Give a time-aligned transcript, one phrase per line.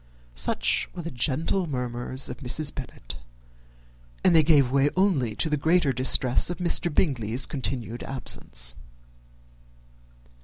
[0.33, 2.73] Such were the gentle murmurs of Mrs.
[2.73, 3.17] Bennet,
[4.23, 6.91] and they gave way only to the greater distress of Mr.
[6.91, 8.73] Bingley's continued absence.